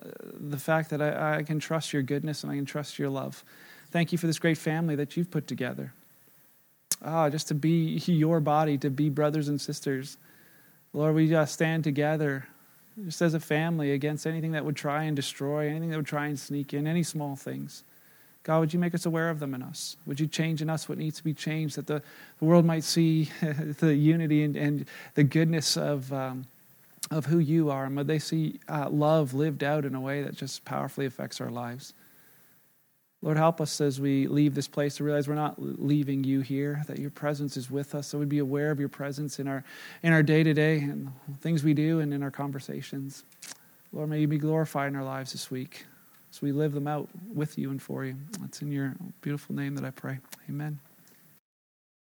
[0.00, 0.08] uh,
[0.38, 3.42] the fact that I, I can trust your goodness and I can trust your love.
[3.90, 5.92] Thank you for this great family that you've put together.
[7.04, 10.16] Ah, just to be your body, to be brothers and sisters.
[10.92, 12.46] Lord, we just stand together
[13.04, 16.26] just as a family against anything that would try and destroy, anything that would try
[16.26, 17.82] and sneak in, any small things.
[18.44, 19.96] God, would you make us aware of them in us?
[20.06, 22.02] Would you change in us what needs to be changed, that the,
[22.38, 23.30] the world might see
[23.78, 26.46] the unity and, and the goodness of, um,
[27.10, 30.22] of who you are, and would they see uh, love lived out in a way
[30.22, 31.94] that just powerfully affects our lives?
[33.24, 36.82] Lord, help us as we leave this place to realize we're not leaving you here,
[36.88, 39.62] that your presence is with us, so we'd be aware of your presence in our
[40.02, 43.22] in our day to day and things we do and in our conversations.
[43.92, 45.86] Lord, may you be glorified in our lives this week
[46.32, 48.16] as we live them out with you and for you.
[48.44, 50.18] It's in your beautiful name that I pray.
[50.48, 50.78] Amen.